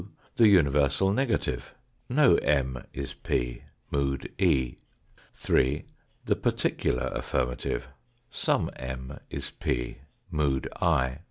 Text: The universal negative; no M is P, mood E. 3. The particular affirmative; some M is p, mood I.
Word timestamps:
The 0.35 0.47
universal 0.47 1.13
negative; 1.13 1.75
no 2.09 2.33
M 2.37 2.85
is 2.91 3.13
P, 3.13 3.61
mood 3.91 4.33
E. 4.39 4.77
3. 5.35 5.85
The 6.25 6.35
particular 6.35 7.11
affirmative; 7.13 7.87
some 8.31 8.71
M 8.77 9.19
is 9.29 9.51
p, 9.51 9.97
mood 10.31 10.67
I. 10.81 11.19